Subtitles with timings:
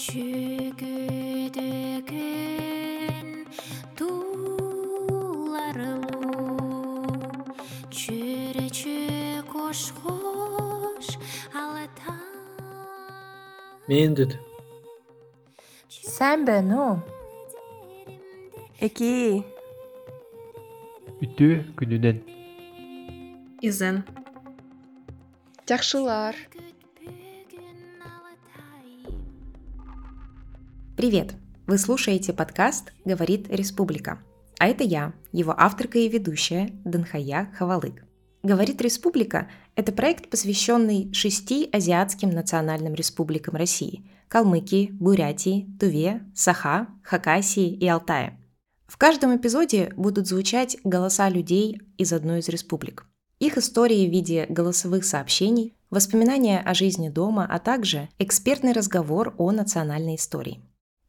[0.00, 1.28] жүгідігін
[3.98, 5.52] туларылу
[8.00, 8.96] жүречі
[9.52, 11.06] қош қош
[11.54, 12.16] алата
[13.88, 14.36] мен деді.
[15.90, 16.86] Сән бәну
[18.80, 19.44] эки.
[21.20, 22.18] Үтү күнүнөн
[23.60, 23.96] изен
[25.68, 26.34] жакшылар
[31.00, 31.32] Привет!
[31.66, 34.22] Вы слушаете подкаст «Говорит Республика».
[34.58, 38.04] А это я, его авторка и ведущая Данхая Хавалык.
[38.42, 47.72] «Говорит Республика»— это проект, посвященный шести азиатским национальным республикам России– Калмыкии, Бурятии, Туве, Саха, Хакасии
[47.72, 48.38] и Алтая.
[48.86, 53.06] В каждом эпизоде будут звучать голоса людей из одной из республик.
[53.38, 59.50] Их истории в виде голосовых сообщений, воспоминания о жизни дома, а также экспертный разговор о
[59.50, 60.60] национальной истории.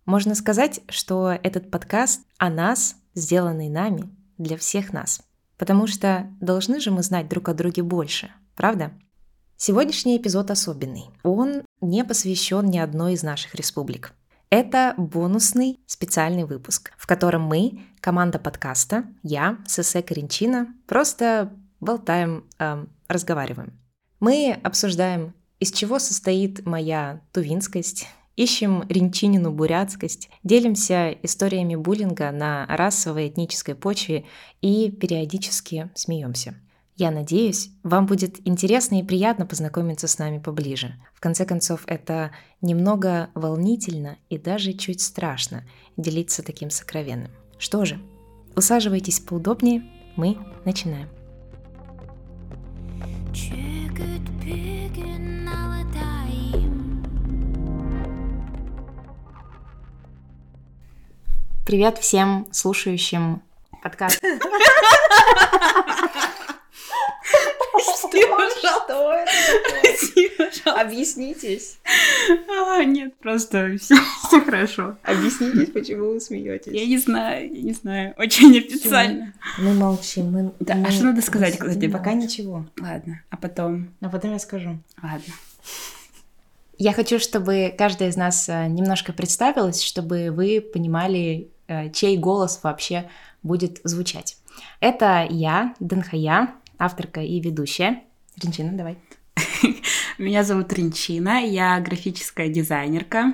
[0.05, 5.21] Можно сказать, что этот подкаст о нас, сделанный нами, для всех нас.
[5.57, 8.93] Потому что должны же мы знать друг о друге больше, правда?
[9.57, 11.11] Сегодняшний эпизод особенный.
[11.21, 14.13] Он не посвящен ни одной из наших республик.
[14.49, 22.89] Это бонусный специальный выпуск, в котором мы, команда подкаста, я, Сесе Каринчина, просто болтаем, эм,
[23.07, 23.79] разговариваем.
[24.19, 28.07] Мы обсуждаем, из чего состоит моя тувинскость,
[28.40, 34.24] ищем ринчинину бурятскость, делимся историями буллинга на расовой этнической почве
[34.60, 36.66] и периодически смеемся –
[36.98, 40.94] я надеюсь, вам будет интересно и приятно познакомиться с нами поближе.
[41.12, 42.30] В конце концов, это
[42.62, 45.64] немного волнительно и даже чуть страшно
[45.98, 47.30] делиться таким сокровенным.
[47.58, 48.00] Что же,
[48.56, 49.82] усаживайтесь поудобнее,
[50.16, 51.08] мы начинаем.
[53.36, 55.19] Жігіт бүгін
[61.63, 63.43] Привет всем слушающим
[63.83, 64.19] подкаст.
[68.81, 70.81] Что это?
[70.81, 71.77] Объяснитесь.
[72.49, 73.95] А, нет, просто все,
[74.45, 74.97] хорошо.
[75.03, 76.73] Объяснитесь, почему вы смеетесь.
[76.73, 78.15] Я не знаю, я не знаю.
[78.17, 79.33] Очень официально.
[79.59, 80.51] Мы молчим, мы...
[80.59, 81.87] Да, а что надо сказать, кстати?
[81.87, 82.65] Пока ничего.
[82.79, 83.93] Ладно, а потом...
[84.01, 84.79] А потом я скажу.
[85.01, 85.33] Ладно.
[86.83, 91.50] Я хочу, чтобы каждая из нас э, немножко представилась, чтобы вы понимали,
[91.93, 93.09] чей голос вообще
[93.43, 94.37] будет звучать.
[94.79, 98.03] Это я, Данхая, авторка и ведущая.
[98.41, 98.97] Ринчина, давай.
[100.17, 103.33] Меня зовут Ринчина, я графическая дизайнерка.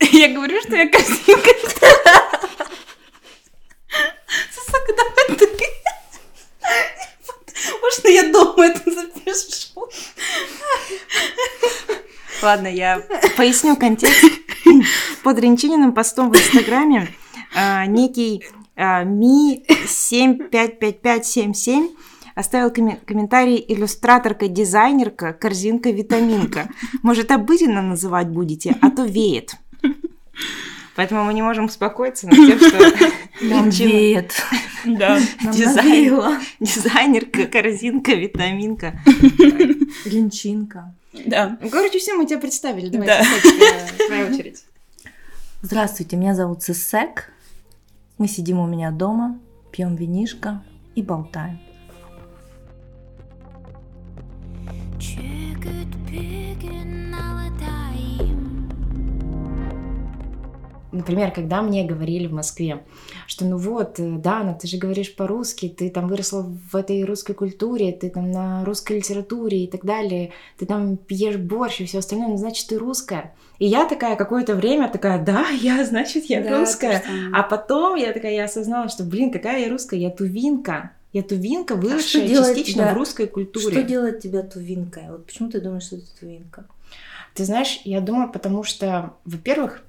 [0.12, 1.50] Я говорю, что я картинка.
[7.82, 9.88] Можно я дома это запишу?
[12.42, 13.02] Ладно, я
[13.36, 14.24] поясню контекст.
[15.22, 17.08] Под Ринчининым постом в Инстаграме
[17.54, 18.44] а, некий
[18.76, 21.90] а, Ми7555577
[22.34, 26.68] оставил коме- комментарий иллюстраторка-дизайнерка, корзинка-витаминка.
[27.02, 29.56] Может, обыденно называть будете, а то веет.
[30.97, 32.77] Поэтому мы не можем успокоиться на тем, что
[33.41, 34.25] Ринчина
[34.85, 35.19] Да.
[35.51, 38.99] дизайн- дизайнерка, корзинка, витаминка.
[40.05, 40.93] Линчинка.
[41.25, 41.57] Да.
[41.61, 42.89] Ну, Короче, все, мы тебя представили.
[42.89, 43.23] Давай, Да.
[43.23, 44.63] Сосочка, твоя очередь.
[45.61, 47.31] Здравствуйте, меня зовут Сесек.
[48.17, 49.39] Мы сидим у меня дома,
[49.71, 50.61] пьем винишко
[50.95, 51.59] и болтаем.
[55.03, 56.96] жігіт бүгін алатайым
[60.90, 62.82] Например, когда мне говорили в Москве,
[63.26, 67.34] что ну вот, э, Дана, ты же говоришь по-русски, ты там выросла в этой русской
[67.34, 71.98] культуре, ты там на русской литературе и так далее, ты там пьешь борщ и все
[71.98, 73.34] остальное, ну значит ты русская.
[73.58, 77.02] И я такая какое-то время такая, да, я, значит, я Да, русская.
[77.34, 80.92] А потом я такая, я осознала, что, блин, какая я русская, я тувинка.
[81.12, 83.70] Я тувинка, выросшая делает частично тебя- в русской культуре.
[83.72, 85.04] Что делает тебя тувинкой?
[85.10, 86.66] Вот почему ты думаешь, что ты тувинка?
[87.34, 89.82] Ты знаешь, я думаю, потому что, во-первых,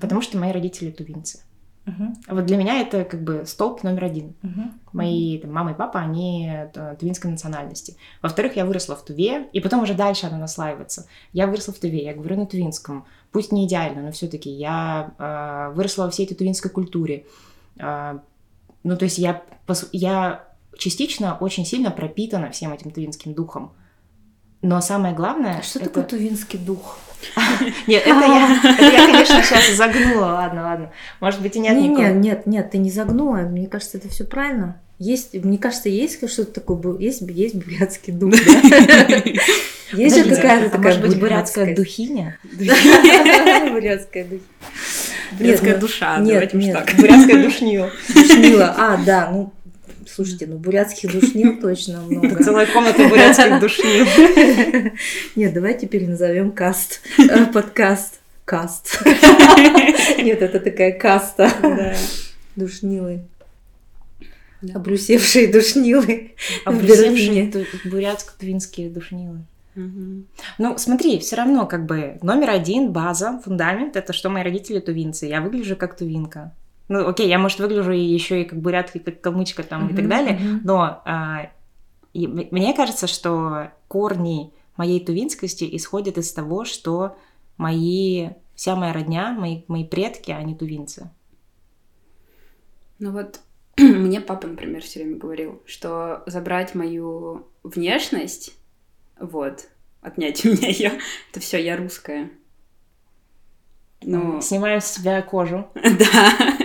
[0.00, 1.40] потому что мои родители тувинцы.
[1.84, 4.34] Мгм, Вот для меня это как бы столб номер один.
[4.42, 4.72] мгм.
[4.92, 7.96] Мои там, мама и папа, они э, тувинской национальности.
[8.22, 11.06] Во-вторых, я выросла в Туве, и потом уже дальше она наслаивается.
[11.32, 13.04] Я выросла в Туве, я говорю на тувинском.
[13.30, 17.24] Пусть не идеально, но все-таки я э, выросла во всей этой тувинской культуре.
[17.78, 18.18] Э,
[18.82, 19.42] ну, то есть я,
[19.92, 20.44] я
[20.76, 23.72] частично очень сильно пропитана всем этим тувинским духом.
[24.60, 25.58] Но самое главное...
[25.58, 26.98] А что это- такое тувинский дух?
[27.86, 30.26] Нет, это я, это я, конечно, сейчас загнула.
[30.26, 30.92] Ладно, ладно.
[31.20, 32.06] Может быть, и нет Не, никакого.
[32.06, 33.38] нет, нет, нет, ты не загнула.
[33.38, 34.80] Мне кажется, это все правильно.
[34.98, 38.34] Есть, мне кажется, есть что-то такое, есть, есть бурятский дух.
[39.92, 42.38] Есть же какая-то а такая может быть, бурятская духиня?
[43.70, 44.40] Бурятская духиня.
[45.32, 46.92] Бурятская душа, давайте уж так.
[46.96, 47.92] Бурятская душнила.
[48.12, 48.74] Душнила.
[48.76, 49.52] А, да, ну,
[50.08, 52.42] слушайте, ну бурятских душнил точно много.
[52.42, 54.06] Целая комната бурятских душнил.
[55.36, 57.00] Нет, давайте переназовем каст.
[57.18, 58.20] Э, Подкаст.
[58.44, 59.02] Каст.
[60.18, 61.50] Нет, это такая каста.
[62.54, 63.22] Душнилы.
[64.62, 64.74] Да.
[64.74, 66.34] Обрусевшие душнилы.
[66.64, 67.50] Обрусевшие
[67.84, 69.40] бурятско-твинские душнилы.
[69.74, 75.26] Ну, смотри, все равно, как бы, номер один, база, фундамент, это что мои родители тувинцы.
[75.26, 76.52] Я выгляжу как тувинка.
[76.88, 80.08] Ну, окей, я, может, выгляжу еще и как бурятка, и как калмычка там и так
[80.08, 80.60] далее, мгм.
[80.64, 81.50] но а,
[82.12, 87.16] и мне кажется, что корни моей тувинскости исходят из того, что
[87.58, 91.10] мои, вся моя родня, мои, мои предки, они тувинцы.
[92.98, 93.40] Ну вот,
[93.78, 98.56] мне папа, например, все время говорил, что забрать мою внешность,
[99.20, 99.68] вот,
[100.00, 100.92] отнять у меня ее,
[101.30, 102.30] это все, я русская.
[104.00, 105.68] Ну, Снимаю с себя кожу.
[105.74, 106.56] да.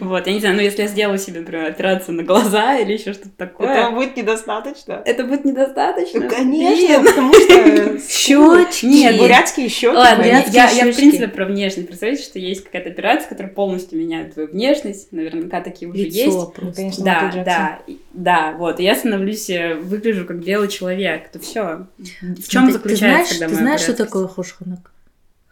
[0.00, 3.12] Вот, я не знаю, ну если я сделаю себе, например, операцию на глаза или еще
[3.12, 5.02] что-то такое, будет недостаточно.
[5.04, 6.20] это будет недостаточно.
[6.20, 7.04] Ну, конечно, Блин.
[7.04, 8.86] потому что Щечки.
[8.86, 9.88] Нет, бурятские щеки.
[9.88, 11.86] Ладно, я, Бурятские я, я, в принципе про внешность.
[11.88, 15.12] Представляете, что есть какая-то операция, которая полностью меняет твою внешность.
[15.12, 16.16] Наверняка такие уже есть.
[16.16, 16.76] Лицо Ну, просто.
[16.76, 17.78] конечно, Да, да,
[18.12, 18.80] да, вот.
[18.80, 21.28] И я становлюсь, э, выгляжу как белый человек.
[21.30, 21.86] То все.
[22.20, 24.90] В чем Ты- заключается Ты знаешь, тогда ты знаешь, что такое хошханак?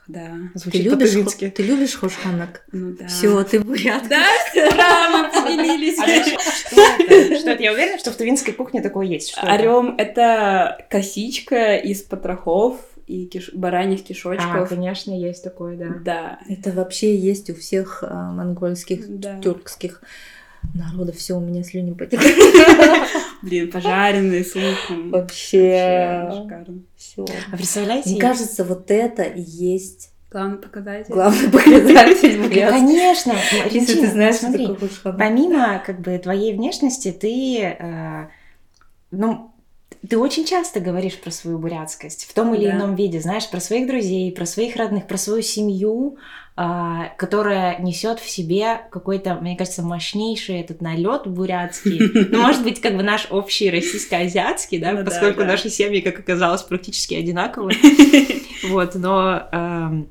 [0.08, 0.30] Да.
[0.52, 1.50] Ты Звучит любишь, хо- по-тувински.
[1.50, 2.64] ты любишь хошханак?
[2.72, 3.06] Ну да.
[3.06, 4.08] Все, ты бурятка.
[4.08, 4.24] Да,
[4.68, 5.98] ура, мы поделились.
[5.98, 7.62] А что это?
[7.62, 9.36] Я уверена, что в тувинской кухне такое есть.
[9.42, 12.76] Орем это косичка из потрохов
[13.06, 14.68] и киш- бараньих А, кишочков.
[14.68, 15.86] конечно, есть такое, да.
[16.04, 16.38] Да.
[16.48, 19.38] Это вообще есть у всех а, монгольских, Да.
[19.40, 20.02] тюркских
[20.74, 21.16] народов.
[21.16, 22.32] Все, у меня слюни потекли.
[23.42, 25.10] Блин, пожаренные с луком.
[25.10, 26.30] Вообще.
[26.32, 26.82] шикарно.
[26.96, 27.24] Все.
[27.52, 28.10] А представляете?
[28.10, 31.12] Мне кажется, вот это и есть Главный показатель.
[31.12, 33.34] главный показатель конечно.
[33.70, 34.68] Если ты знаешь, смотри,
[35.04, 38.28] помимо как бы твоей внешности, ты, э,
[39.10, 39.51] ну,
[40.08, 42.76] ты очень часто говоришь про свою бурятскость в том или Да.
[42.76, 46.16] ином виде, знаешь, про своих друзей, про своих родных, про свою семью,
[46.56, 52.00] а, которая несет в себе какой-то, мне кажется, мощнейший этот налет бурятский.
[52.30, 55.46] Ну, может быть, как бы наш общий российско-азиатский, да, Ну да, поскольку да.
[55.46, 57.76] наши семьи, как оказалось, практически одинаковые.
[58.68, 60.08] Вот, но эм,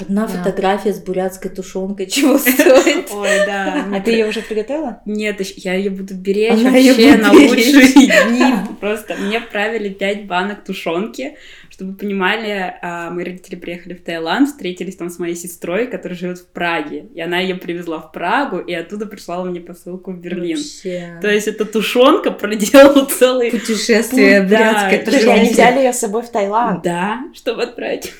[0.00, 0.32] Одна Да.
[0.32, 3.10] фотография с бурятской тушенкой чего стоит?
[3.12, 3.86] Ой, да.
[3.94, 5.00] а ты ее уже приготовила?
[5.04, 7.50] Нет, я ее буду беречь Она вообще на беречь.
[7.74, 8.44] лучшие дни.
[8.80, 11.36] Просто мне правили 5 банок тушенки.
[11.70, 16.18] Чтобы вы понимали, а, мои родители приехали в Таиланд, встретились там с моей сестрой, которая
[16.18, 17.06] живет в Праге.
[17.14, 20.58] И она ее привезла в Прагу, и оттуда прислала мне посылку в Берлин.
[20.58, 21.18] Вообще.
[21.22, 23.50] То есть эта тушенка проделала целый...
[23.50, 26.82] Путешествие Путь, да, Подожди, они взяли ее с собой в Таиланд.
[26.82, 28.12] Да, чтобы отправить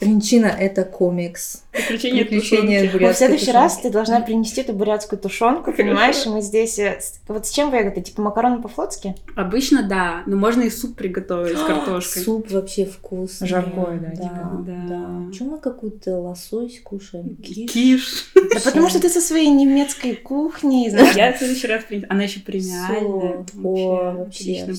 [0.00, 1.62] Ринчина— это комикс.
[1.72, 2.84] приключения Приключения тушенки.
[2.84, 3.88] Но в бурятской следующий раз тушенки.
[3.88, 6.24] ты должна принести эту бурятскую тушенку, понимаешь?
[6.24, 6.78] И мы здесь...
[6.78, 6.98] э,
[7.28, 8.00] Вот с чем вы это?
[8.00, 9.14] Типа макароны по-флотски?
[9.36, 12.22] Обычно да, но можно и суп приготовить с картошкой.
[12.22, 13.46] Суп вообще вкусный.
[13.46, 14.64] Жаркое, да, да, типа.
[14.66, 14.84] Да.
[14.88, 15.44] да.
[15.44, 17.36] Мы какую-то лосось кушаем?
[17.36, 17.70] Киш.
[17.70, 18.32] Киш.
[18.34, 22.06] Да потому что ты со своей немецкой кухней, знаешь, Я в следующий раз принесу.
[22.08, 23.44] Она еще премиальная.
[23.62, 24.74] О, вообще, В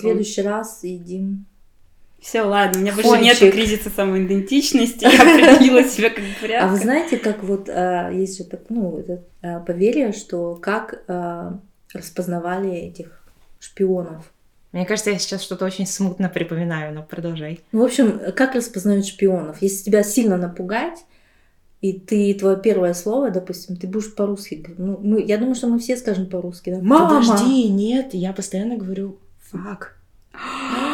[0.00, 1.44] следующий раз едим.
[2.20, 5.04] Все, ладно, у меня больше нету кризиса самоидентичности.
[5.10, 6.68] Я определила себя как А бурятка.
[6.68, 11.58] вы знаете, как вот а, есть же так, ну, это, а, поверье, что как а,
[11.94, 13.22] распознавали этих
[13.60, 14.32] шпионов?
[14.72, 17.60] Мне кажется, я сейчас что-то очень смутно припоминаю, но продолжай.
[17.72, 19.62] Ну, в общем, как распознают шпионов?
[19.62, 21.04] Если тебя сильно напугать,
[21.80, 24.78] и ты, твое первое слово, допустим, ты будешь по-русски говорить.
[24.78, 26.70] Ну, мы, я думаю, что мы все скажем по-русски.
[26.70, 26.78] Да?
[26.82, 27.20] Мама!
[27.20, 29.18] Подожди, нет, я постоянно говорю
[29.50, 29.96] «фак».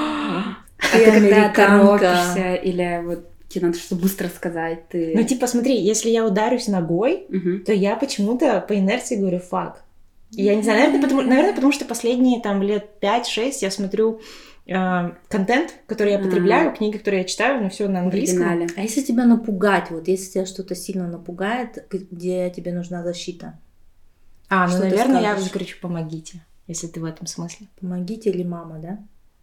[0.92, 5.12] А ты когда торопишься или вот тебе надо что быстро сказать, ты...
[5.14, 7.64] Ну, типа, смотри, если я ударюсь ногой, Мгм.
[7.64, 9.84] то я почему-то по инерции говорю «фак».
[10.30, 14.20] Я не знаю, наверное потому, наверное, потому что последние там лет 5-6 я смотрю
[14.66, 16.22] э, контент, который я А.
[16.22, 18.48] потребляю, книги, которые я читаю, но все на английском.
[18.48, 18.68] оригинале.
[18.78, 23.58] А если тебя напугать, вот если тебя что-то сильно напугает, где тебе нужна защита?
[24.48, 25.44] А, ну, Что наверное, я скажешь?
[25.52, 27.66] закричу «помогите», если ты в этом смысле.
[27.80, 28.98] Помогите или мама, да?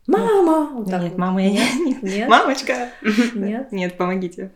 [0.10, 0.70] Мама!
[0.74, 1.18] Вот Нет, вот.
[1.18, 1.98] мама, я не...
[2.02, 2.28] Нет?
[2.30, 2.90] Мамочка!
[3.36, 3.72] Нет?
[3.72, 4.52] Нет, помогите.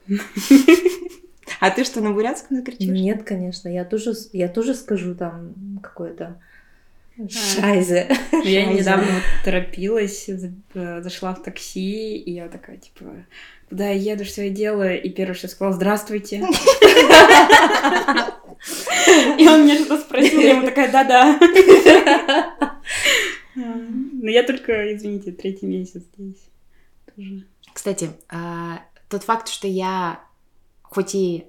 [1.59, 2.87] А ты что, на бурятском закричишь?
[2.87, 3.69] Нет, конечно.
[3.69, 6.39] Я тоже, я тоже скажу там какое-то
[7.29, 8.07] шайзе.
[8.31, 8.79] Ну, Я Шайзе.
[8.79, 13.05] недавно вот торопилась, э, зашла в такси, и я такая, типа,
[13.69, 15.01] куда я еду, что я делаю?
[15.01, 16.37] И первый, что я сказала, здравствуйте.
[19.37, 21.39] И он меня что-то спросил, я ему такая, да-да.
[24.23, 26.49] Но я только, извините, третий месяц здесь.
[27.13, 27.45] Тоже.
[27.73, 30.23] Кстати, а, тот факт, что я
[30.81, 31.43] хоть и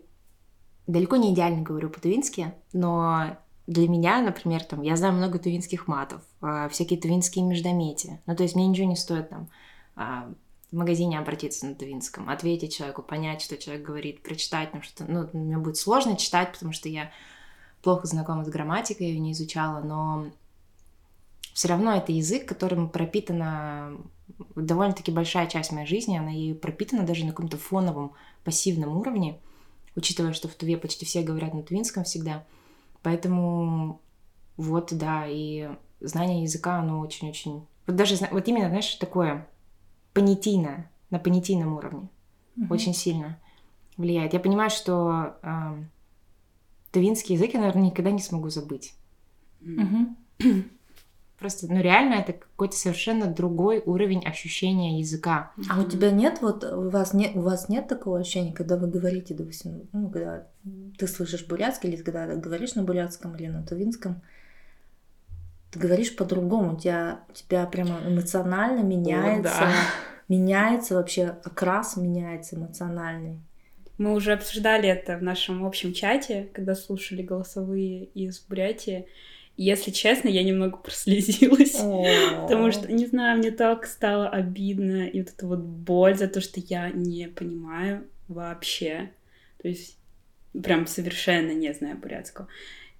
[0.88, 3.38] далеко не идеально говорю по-тувински, но
[3.68, 8.20] для меня, например, там, я знаю много тувинских матов, а, всякие тувинские междометия.
[8.26, 9.48] Ну, то есть мне ничего не стоит там
[9.94, 10.34] а,
[10.72, 15.28] в магазине обратиться на тувинском, ответить человеку, понять, что человек говорит, прочитать, ну, что, ну,
[15.32, 17.12] мне будет сложно читать, потому что я
[17.82, 20.26] плохо знакома с грамматикой, я ее не изучала, но
[21.54, 23.96] все равно это язык, которым пропитана
[24.56, 29.38] довольно-таки большая часть моей жизни, она ей пропитана даже на каком-то фоновом пассивном уровне,
[29.94, 32.44] учитывая, что в Туве почти все говорят на тувинском всегда.
[33.02, 34.00] Поэтому
[34.56, 35.70] вот, да, и
[36.00, 37.64] знание языка, оно очень-очень...
[37.86, 39.46] Вот даже, вот именно, знаешь, такое
[40.12, 42.08] понятийное, на понятийном уровне.
[42.56, 42.72] Мгм.
[42.72, 43.38] Очень сильно
[43.96, 44.32] влияет.
[44.32, 45.90] Я понимаю, что эм,
[46.90, 48.94] тувинский язык я, наверное, никогда не смогу забыть.
[49.60, 50.16] Мгм.
[51.44, 55.52] Просто, ну, реально, это какой-то совершенно другой уровень ощущения языка.
[55.68, 58.86] А у тебя нет вот у вас нет у вас нет такого ощущения, когда вы
[58.86, 60.46] говорите, допустим, ну когда
[60.96, 64.22] ты слышишь бурятский или когда ты говоришь на бурятском или на тувинском,
[65.70, 69.72] ты говоришь по-другому, у тебя у тебя прямо эмоционально меняется, да.
[70.30, 73.38] меняется вообще окрас меняется эмоциональный.
[73.98, 79.04] Мы уже обсуждали это в нашем общем чате, когда слушали голосовые из Бурятии.
[79.56, 81.76] Если честно, я немного прослезилась.
[82.42, 86.40] Потому что, не знаю, мне так стало обидно, и вот эта вот боль за то,
[86.40, 89.10] что я не понимаю вообще.
[89.62, 89.96] То есть
[90.62, 92.48] прям совершенно не знаю бурятского.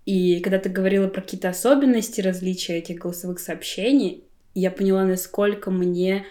[0.07, 6.27] И когда ты говорила про какие-то особенности, различия этих голосовых сообщений, я поняла, насколько мне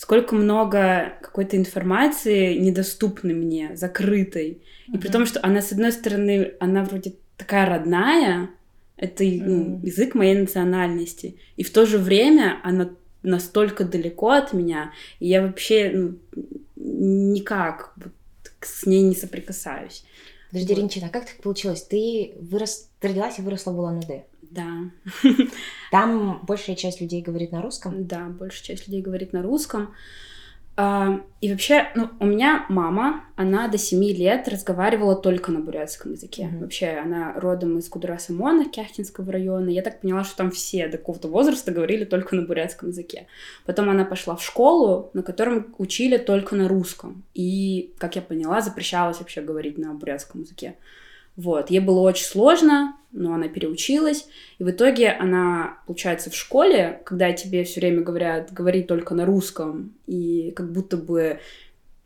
[0.00, 4.62] сколько много какой-то информации недоступной мне, закрытой.
[4.90, 8.48] И при том, что она, с одной стороны, она вроде такая родная,
[9.00, 12.90] это ну, язык моей национальности, и в то же время она
[13.22, 16.18] настолько далеко от меня, и я вообще ну,
[16.76, 18.12] никак вот
[18.60, 20.04] с ней не соприкасаюсь.
[20.50, 20.80] Подожди, Вот.
[20.80, 21.82] Ринчина, а как так получилось?
[21.82, 22.90] Ты, вырос...
[23.00, 24.24] ты родилась и выросла в Улан-Удэ.
[24.42, 24.90] Да,
[25.90, 28.06] Там большая часть людей говорит на русском.
[28.06, 29.94] да, большая часть людей говорит на русском.
[31.40, 36.46] И вообще, ну, у меня мама, она до 7 лет разговаривала только на бурятском языке.
[36.46, 36.60] Мгм.
[36.60, 39.70] Вообще, она родом из Кудураса-Мона, Кяхтинского района.
[39.70, 43.26] Я так поняла, что там все до какого-то возраста говорили только на бурятском языке.
[43.64, 47.24] Потом она пошла в школу, на котором учили только на русском.
[47.34, 50.76] И, как я поняла, запрещалось вообще говорить на бурятском языке.
[51.40, 54.28] Вот, ей было очень сложно, но она переучилась.
[54.58, 59.24] И в итоге она, получается, в школе, когда тебе все время говорят, говори только на
[59.24, 61.38] русском, и как будто бы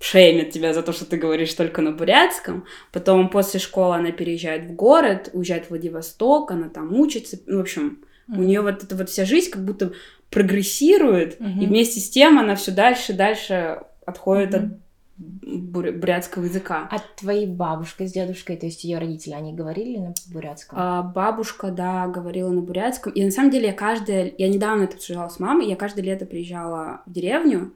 [0.01, 2.65] шеймят тебя за то, что ты говоришь только на бурятском.
[2.93, 7.39] Потом после школы она переезжает в город, уезжает в Владивосток, она там учится.
[7.47, 9.93] Ну, в общем, у нее вот эта вот вся жизнь как будто
[10.31, 11.61] прогрессирует, Мгм.
[11.61, 14.65] и вместе с тем она все дальше и дальше отходит Мгм.
[14.65, 14.84] от
[15.17, 16.89] бурятского языка.
[16.91, 20.79] А твоей бабушкой с дедушкой, то есть ее родители, они говорили на бурятском?
[20.81, 23.13] А, бабушка, да, говорила на бурятском.
[23.13, 24.33] И на самом деле я каждое...
[24.37, 25.69] Я недавно это обсуждала с мамой.
[25.69, 27.73] Я каждое лето приезжала в деревню.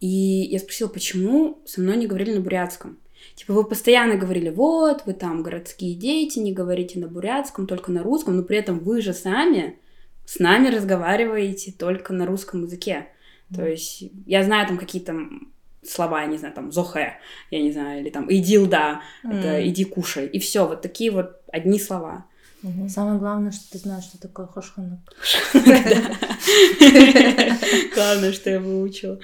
[0.00, 0.06] И
[0.50, 2.98] я спросила, почему со мной не говорили на бурятском.
[3.36, 8.02] Типа, вы постоянно говорили, вот, вы там городские дети, не говорите на бурятском, только на
[8.02, 9.78] русском, но при этом вы же сами
[10.26, 13.06] с нами разговариваете только на русском языке.
[13.54, 15.14] То есть я знаю там какие-то
[15.84, 17.18] слова, я не знаю, там, зохе,
[17.50, 19.68] я не знаю, или там, идилда, это М.
[19.68, 20.26] иди кушай.
[20.26, 22.24] И все, вот такие вот одни слова.
[22.62, 22.88] Мгм.
[22.88, 25.00] Самое главное, что ты знаешь, что такое хошханак.
[27.94, 29.18] Главное, что я выучила.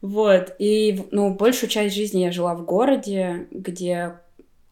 [0.00, 0.54] Вот.
[0.58, 4.16] И, ну, большую часть жизни я жила в городе, где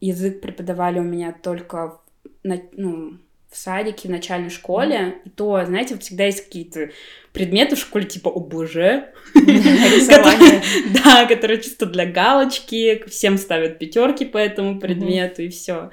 [0.01, 1.99] язык преподавали у меня только
[2.43, 3.17] на- ну,
[3.49, 5.15] в садике, в начальной школе.
[5.25, 6.91] И то, знаете, вот всегда есть какие-то
[7.33, 8.75] предметы в школе, типа ОБЖ,
[9.35, 10.61] Рисование.
[11.03, 15.91] да, которые чисто для галочки, всем ставят пятерки по этому предмету, и все.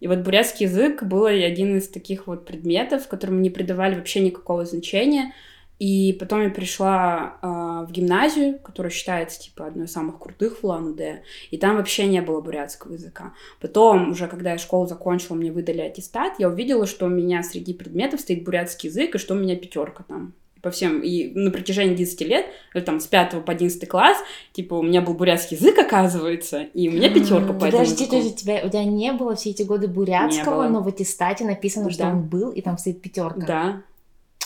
[0.00, 4.64] И вот бурятский язык был один из таких вот предметов, которым не придавали вообще никакого
[4.64, 5.32] значения.
[5.78, 10.64] И потом я пришла а, в гимназию, которая считается типа одной из самых крутых в
[10.64, 13.32] Улан-Удэ, и там вообще не было бурятского языка.
[13.60, 17.74] Потом, уже когда я школу закончила, мне выдали аттестат, я увидела, что у меня среди
[17.74, 21.92] предметов стоит бурятский язык, и что у меня пятерка там по всем, и на протяжении
[21.92, 24.18] 11 лет, или там с 5 по 11 класс,
[24.52, 28.16] типа, у меня был бурятский язык, оказывается, и у меня пятерка по этому Подожди, языку.
[28.16, 32.02] подожди, тебя, у тебя не было все эти годы бурятского, но в аттестате написано, что
[32.02, 32.10] Да.
[32.10, 33.46] он был, и там стоит пятерка.
[33.46, 33.82] Да.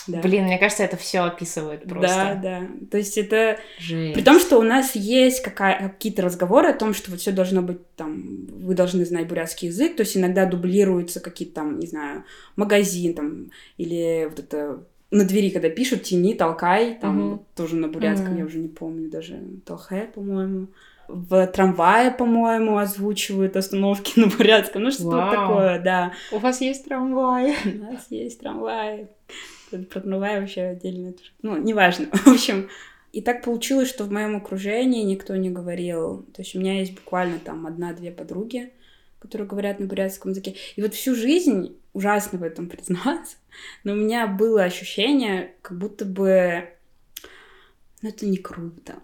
[0.07, 0.21] Да.
[0.21, 2.39] Блин, мне кажется, это все описывает Да, просто.
[2.41, 2.61] да.
[2.91, 4.13] То есть это Жесть.
[4.13, 7.61] При том, что у нас есть какая- какие-то разговоры о том, что вот все должно
[7.61, 12.23] быть там, вы должны знать бурятский язык, то есть иногда дублируются какие-то там, не знаю,
[12.55, 17.45] магазин там, или вот это на двери, когда пишут, тяни, толкай, там Мгм.
[17.55, 18.37] тоже на бурятском, Мгм.
[18.39, 20.67] я уже не помню даже, толхай, по-моему.
[21.07, 24.83] В трамвае, по-моему, озвучивают остановки на бурятском.
[24.83, 25.31] Ну, что-то Вау.
[25.31, 26.13] такое, да.
[26.31, 27.53] У вас есть трамвай?
[27.65, 29.07] У нас есть трамвай.
[29.79, 31.13] Про трамвай вообще отдельно.
[31.41, 32.07] Ну, неважно.
[32.11, 32.69] В общем,
[33.13, 36.23] и так получилось, что в моем окружении никто не говорил.
[36.33, 38.71] То есть у меня есть буквально там одна-две подруги,
[39.19, 40.55] которые говорят на бурятском языке.
[40.75, 43.37] И вот всю жизнь, ужасно в этом признаться,
[43.83, 46.69] но у меня было ощущение, как будто бы,
[48.01, 48.95] ну, это не круто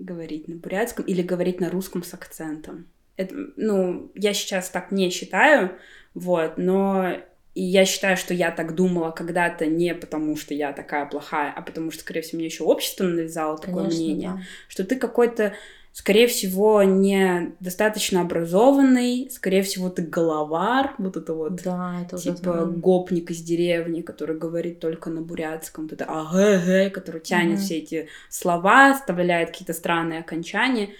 [0.00, 2.86] говорить на бурятском или говорить на русском с акцентом.
[3.16, 5.78] Это, ну, я сейчас так не считаю,
[6.14, 7.20] вот, но
[7.54, 11.62] и я считаю, что я так думала когда-то не потому, что я такая плохая, а
[11.62, 14.42] потому что, скорее всего, мне еще общество навязало такое Конечно, мнение, да.
[14.68, 15.54] что ты какой-то,
[15.92, 21.62] скорее всего, не достаточно образованный, скорее всего, ты головар, вот это вот.
[21.62, 22.36] Да, это ужасно.
[22.36, 27.64] Типа гопник из деревни, который говорит только на бурятском, вот это агэ который тянет Мгм.
[27.64, 30.90] все эти слова, оставляет какие-то странные окончания.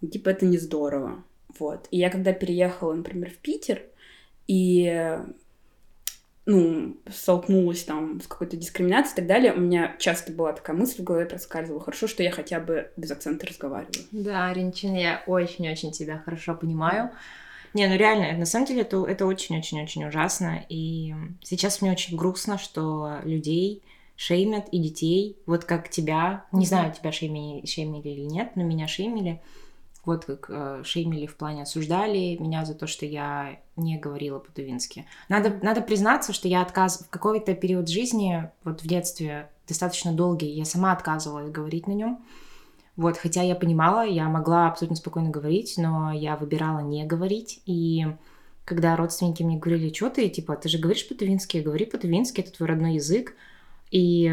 [0.00, 1.24] И, типа это не здорово.
[1.58, 1.88] Вот.
[1.90, 3.82] И я когда переехала, например, в Питер,
[4.46, 5.18] и
[6.46, 11.00] ну, столкнулась там с какой-то дискриминацией и так далее, у меня часто была такая мысль
[11.00, 13.92] в голове проскальзывала, хорошо, что я хотя бы без акцента разговариваю.
[14.12, 17.10] Да, Ренчин, я очень-очень тебя хорошо понимаю.
[17.72, 20.64] Не, ну реально, на самом деле это, это очень-очень-очень ужасно.
[20.68, 23.82] И сейчас мне очень грустно, что людей
[24.16, 26.44] шеймят и детей, вот как тебя.
[26.52, 29.40] Не знаю, тебя шеймили, шеймили или нет, но меня шеймили.
[30.04, 35.06] Вот как э, шеймили в плане осуждали меня за то, что я не говорила по-тувински.
[35.28, 40.50] Надо, надо признаться, что я отказ в какой-то период жизни, вот в детстве, достаточно долгий,
[40.50, 42.24] я сама отказывалась говорить на нем.
[42.96, 47.60] Вот, хотя я понимала, я могла абсолютно спокойно говорить, но я выбирала не говорить.
[47.66, 48.06] И
[48.64, 52.68] когда родственники мне говорили, что ты, типа, ты же говоришь по-тувински, говори по-тувински, это твой
[52.68, 53.34] родной язык.
[53.90, 54.32] И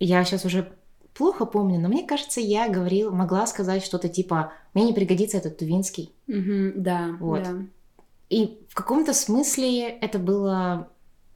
[0.00, 0.72] я сейчас уже
[1.14, 5.58] плохо помню, но мне кажется, я говорила, могла сказать что-то типа, мне не пригодится этот
[5.58, 6.12] тувинский.
[6.26, 7.42] Мгм, да, Вот.
[7.42, 7.54] да.
[8.30, 10.88] И в каком-то смысле это было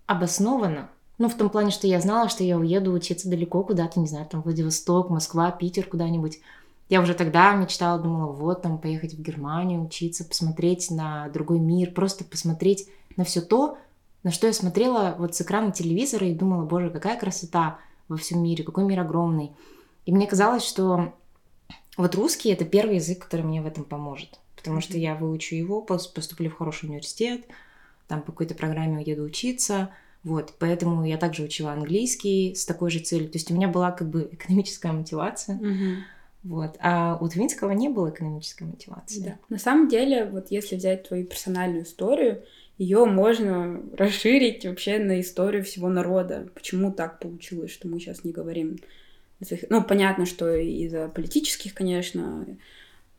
[0.07, 0.91] обосновано.
[1.19, 4.27] Ну, в том плане, что я знала, что я уеду учиться далеко куда-то, не знаю,
[4.27, 6.41] там, Владивосток, Москва, Питер, куда-нибудь.
[6.89, 11.93] Я уже тогда мечтала, думала, вот, там, поехать в Германию, учиться, посмотреть на другой мир,
[11.93, 13.77] просто посмотреть на все то,
[14.23, 18.43] на что я смотрела вот с экрана телевизора и думала, боже, какая красота во всем
[18.43, 19.53] мире, какой мир огромный.
[20.07, 21.15] И мне казалось, что
[21.97, 24.39] вот русский— это первый язык, который мне в этом поможет.
[24.57, 27.47] Потому что я выучу его, пос- поступлю в хороший университет,
[28.07, 29.91] там по какой-то программе уеду учиться.
[30.25, 33.29] Вот, поэтому я также учила английский с такой же целью.
[33.29, 35.57] То есть у меня была как бы экономическая мотивация.
[35.57, 36.05] Мгм.
[36.45, 36.77] Вот.
[36.81, 39.21] А у Твинского не было экономической мотивации.
[39.21, 39.39] Да.
[39.49, 42.43] На самом деле, вот если взять твою персональную историю,
[42.79, 46.49] ее можно расширить вообще на историю всего народа.
[46.55, 48.79] Почему так получилось, что мы сейчас не говорим?
[49.69, 52.47] Ну, понятно, что из-за политических, конечно,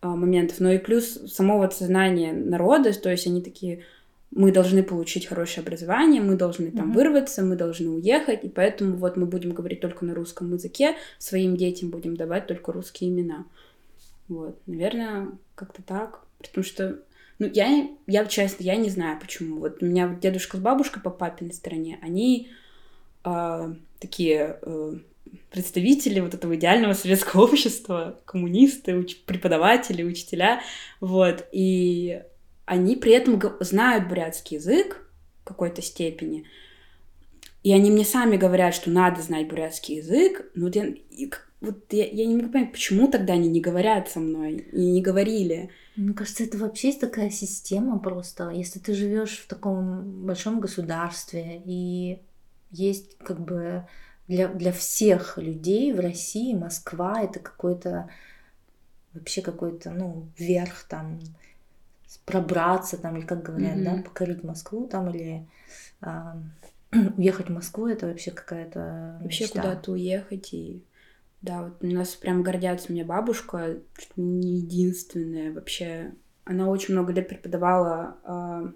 [0.01, 3.83] а, моментов, но и плюс самого сознания народа, то есть они такие,
[4.31, 6.93] мы должны получить хорошее образование, мы должны там Мгм.
[6.93, 11.57] вырваться, мы должны уехать, и поэтому вот мы будем говорить только на русском языке, своим
[11.57, 13.45] детям будем давать только русские имена.
[14.27, 16.21] Вот, наверное, как-то так.
[16.37, 16.99] Потому что,
[17.39, 19.59] ну, я, я честно, я не знаю, почему.
[19.59, 22.49] Вот у меня дедушка с бабушкой по папиной стороне, они
[23.23, 24.99] а, такие а,
[25.49, 30.61] представители вот этого идеального советского общества, коммунисты, уч- преподаватели, учителя,
[30.99, 32.21] вот, и
[32.65, 35.07] они при этом знают бурятский язык
[35.41, 36.45] в какой-то степени,
[37.63, 40.93] и они мне сами говорят, что надо знать бурятский язык, но вот я,
[41.61, 45.01] вот я, я не могу понять, почему тогда они не говорят со мной и не
[45.01, 45.69] говорили.
[45.99, 48.49] Мне кажется, это вообще есть такая система просто.
[48.51, 52.21] Если ты живешь в таком большом государстве и
[52.71, 53.85] есть как бы
[54.27, 58.09] для, для всех людей в России Москва это какой-то
[59.13, 61.19] вообще какой-то, ну, верх там,
[62.25, 64.03] пробраться там, или как говорят, да, Мгм.
[64.03, 65.47] покорить Москву там, или
[65.99, 66.37] а,
[67.17, 70.81] уехать в Москву, это вообще какая-то Вообще куда-то уехать и...
[71.41, 76.13] Да, вот у нас прям гордятся мне бабушка, ли не единственная вообще.
[76.43, 78.71] Она очень много лет преподавала а,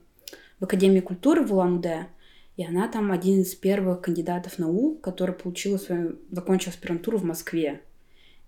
[0.60, 2.08] в Академии культуры в Улан-Удэ,
[2.56, 7.82] и она там один из первых кандидатов наук, который получила свою, закончил аспирантуру в Москве.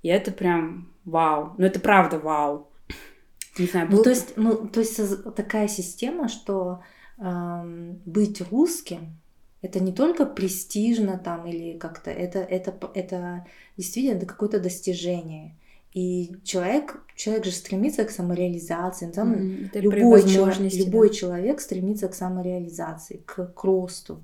[0.01, 1.56] И это прям вау.
[1.58, 2.69] Ну, это правда вау.
[3.60, 4.97] Не знаю, Ну, был- то есть, ну, то есть
[5.36, 6.84] такая система, что
[7.17, 9.17] эм, быть русским
[9.65, 13.47] это не только престижно там или как-то, это, это, это
[13.78, 15.56] действительно это какое-то достижение.
[15.91, 19.10] И человек, человек же стремится к самореализации.
[19.12, 20.86] Там про любой, чело- возможности, да.
[20.86, 24.23] любой человек стремится к самореализации, к, к росту.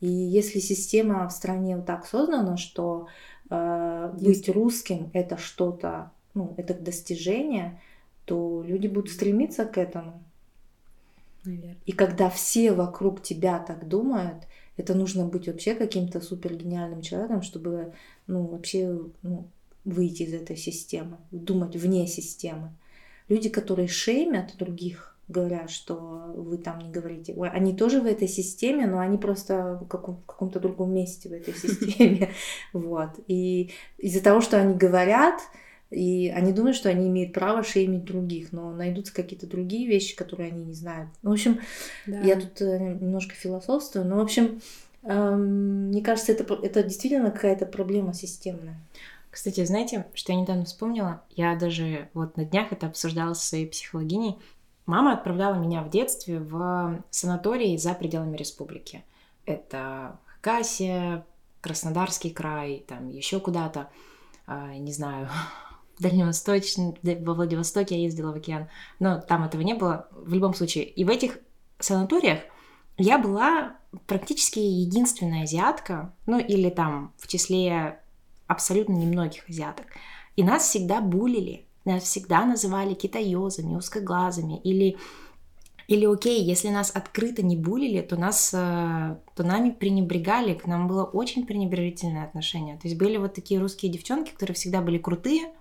[0.00, 3.06] И если система в стране вот так создана, что
[3.50, 7.80] э, быть русским это что-то, ну, это достижение,
[8.24, 10.22] то люди будут стремиться к этому.
[11.44, 11.76] Наверное.
[11.86, 14.44] И когда все вокруг тебя так думают,
[14.76, 17.92] это нужно быть вообще каким-то супер гениальным человеком, чтобы
[18.26, 19.48] ну, вообще ну,
[19.84, 22.72] выйти из этой системы, думать вне системы.
[23.28, 27.34] Люди, которые шеймят других, говорят, что вы там не говорите.
[27.52, 31.32] Они тоже в этой системе, но они просто в каком- в каком-то другом месте в
[31.32, 32.30] этой системе.
[32.72, 33.10] Вот.
[33.28, 35.40] И из-за того, что они говорят,
[35.92, 40.50] и они думают, что они имеют право шеймить других, но найдутся какие-то другие вещи, которые
[40.50, 41.10] они не знают.
[41.22, 41.60] Ну, в общем,
[42.06, 42.20] Да.
[42.20, 44.60] я тут э, немножко философствую, но, в общем,
[45.02, 48.76] эм, мне кажется, это, это действительно какая-то проблема системная.
[49.30, 51.22] Кстати, знаете, что я недавно вспомнила?
[51.30, 54.38] Я даже вот на днях это обсуждала со своей психологиней.
[54.84, 59.04] Мама отправляла меня в детстве в санаторий за пределами республики.
[59.46, 61.24] Это Хакасия,
[61.60, 63.88] Краснодарский край, там еще куда-то,
[64.46, 65.28] а, не знаю,
[65.98, 70.54] Дальневосточный, да, во Владивостоке я ездила в океан, но там этого не было в любом
[70.54, 70.84] случае.
[70.84, 71.38] И в этих
[71.78, 72.40] санаториях
[72.98, 73.76] я была
[74.06, 78.00] практически единственная азиатка, ну или там в числе
[78.46, 79.86] абсолютно немногих азиаток.
[80.36, 84.96] И нас всегда булили, нас всегда называли китаёзами, узкоглазыми или
[85.88, 90.86] или окей, если нас открыто не булили, то нас, э, то нами пренебрегали, к нам
[90.86, 92.76] было очень пренебрежительное отношение.
[92.76, 95.52] То есть были вот такие русские девчонки, которые всегда были крутые,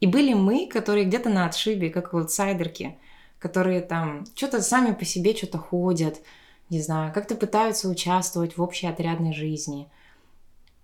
[0.00, 2.98] и были мы, которые где-то на отшибе, как аутсайдерки,
[3.38, 6.20] которые там что-то сами по себе что-то ходят,
[6.68, 9.88] не знаю, как-то пытаются участвовать в общей отрядной жизни.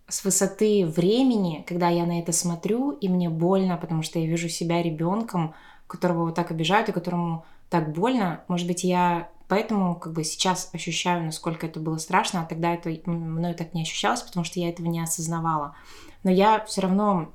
[0.09, 4.49] С высоты времени, когда я на это смотрю, и мне больно, потому что я вижу
[4.49, 5.55] себя ребенком,
[5.87, 10.71] которого вот так обижают, и которому так больно, может быть, я поэтому как бы сейчас
[10.73, 14.71] ощущаю, насколько это было страшно, а тогда это мною так не ощущалось, потому что я
[14.71, 15.77] этого не осознавала.
[16.23, 17.35] Но я все равно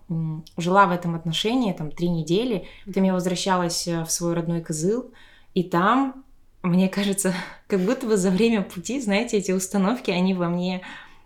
[0.58, 5.12] жила в этом отношении там три недели, потом я возвращалась э, в свой родной Кызыл,
[5.54, 6.26] и там,
[6.64, 7.36] мне кажется,
[7.68, 10.82] как будто бы за время пути, знаете, эти установки, они во мне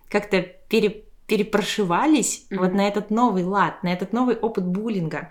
[0.09, 2.59] как-то пере, перепрошивались Мгм.
[2.59, 5.29] вот на этот новый лад, на этот новый опыт буллинга.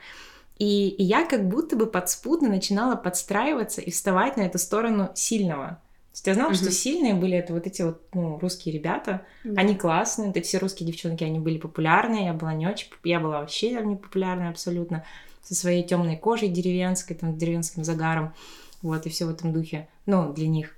[0.60, 5.80] И, и я как будто бы подспудно начинала подстраиваться и вставать на эту сторону сильного.
[6.12, 6.72] То есть я знала, что Мгм.
[6.72, 9.58] сильные были это вот эти вот ну, русские ребята, Да.
[9.62, 13.20] они классные, вот эти все русские девчонки, они были популярные, я была не очень, я
[13.20, 15.02] была вообще там не популярная абсолютно,
[15.42, 18.34] со своей темной кожей деревенской, там, деревенским загаром,
[18.82, 20.76] вот, и все в этом духе, ну, для них.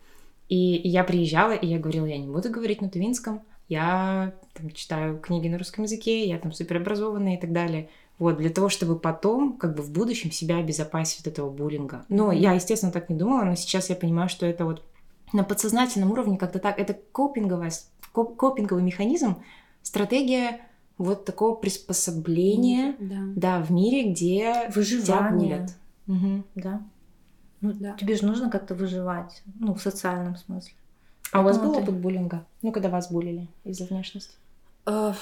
[0.49, 4.71] И, и я приезжала, и я говорила, я не буду говорить на тувинском, я там
[4.71, 7.89] читаю книги на русском языке, я там суперобразованная и так далее.
[8.19, 12.05] Вот, для того, чтобы потом, как бы в будущем себя обезопасить от этого буллинга.
[12.09, 14.85] Но я, естественно, так не думала, но сейчас я понимаю, что это вот
[15.33, 17.73] на подсознательном уровне как-то так, это копинговая,
[18.13, 19.37] коп- копинговый механизм,
[19.83, 20.61] стратегия
[20.99, 23.17] вот такого приспособления, Да.
[23.59, 25.57] да, в мире, где тебя Выживание.
[25.57, 25.71] булят.
[26.07, 26.45] Мгм.
[26.55, 26.83] Да.
[27.61, 27.95] Ну, Да.
[27.95, 30.75] Тебе же нужно как-то выживать, ну, в социальном смысле.
[31.33, 32.45] А у вас Поэтому был ты- опыт буллинга?
[32.61, 34.35] Ну, когда вас булили из-за внешности?
[34.85, 35.15] А,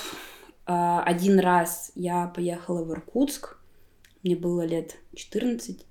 [1.05, 3.59] Один раз я поехала в Иркутск.
[4.23, 5.83] Мне было лет 14-13,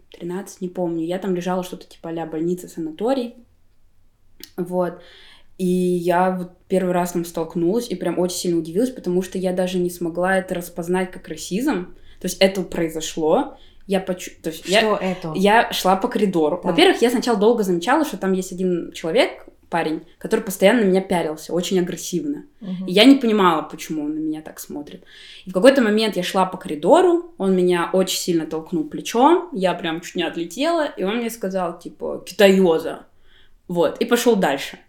[0.62, 1.06] не помню.
[1.06, 3.36] Я там лежала что-то типа а больница, санаторий.
[4.56, 5.02] Вот.
[5.58, 9.52] И я вот первый раз там столкнулась и прям очень сильно удивилась, потому что я
[9.52, 11.96] даже не смогла это распознать как расизм.
[12.22, 13.58] То есть это произошло.
[13.86, 14.32] Я почу...
[14.42, 14.80] То есть я...
[14.80, 15.34] Что это?
[15.36, 16.58] Я шла по коридору.
[16.58, 16.66] Так.
[16.66, 21.02] Во-первых, я сначала долго замечала, что там есть один человек, парень, который постоянно на меня
[21.02, 22.46] пялился, очень агрессивно.
[22.60, 22.88] Мгм.
[22.88, 25.04] И я не понимала, почему он на меня так смотрит.
[25.46, 29.74] И в какой-то момент я шла по коридору, он меня очень сильно толкнул плечом, я
[29.74, 33.06] прям чуть не отлетела, и он мне сказал, типа, китаёза.
[33.68, 34.80] Вот, и пошел дальше.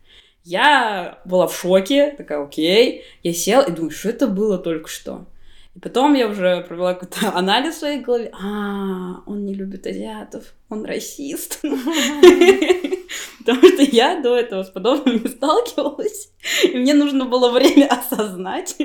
[0.43, 3.05] Я была в шоке, такая, окей.
[3.23, 5.27] Я села и думаю, что это было только что.
[5.77, 8.33] И потом я уже провела какой-то анализ в своей голове.
[8.33, 11.61] А, он не любит азиатов, он расист.
[13.39, 16.33] Потому что я до этого с подобным не сталкивалась.
[16.65, 18.77] И мне нужно было время осознать,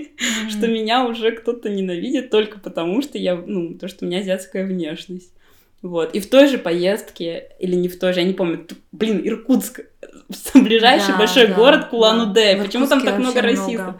[0.50, 4.65] что меня уже кто-то ненавидит только потому, что я, ну, то, что у меня азиатская
[4.65, 5.34] внешность.
[5.82, 6.15] Вот.
[6.15, 9.82] И в той же поездке, или не в той же, я не помню, блин, Иркутск,
[10.54, 12.58] ближайший Да, большой да, город Кулан-Удэ.
[12.58, 12.64] да.
[12.64, 13.96] Почему там так много расистов?